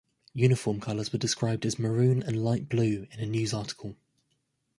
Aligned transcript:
Uniform 0.33 0.79
colors 0.79 1.13
were 1.13 1.19
described 1.19 1.63
as 1.63 1.77
"maroon 1.77 2.23
and 2.23 2.43
light 2.43 2.67
blue" 2.67 3.05
in 3.11 3.19
a 3.19 3.25
news 3.27 3.53
article. 3.53 3.97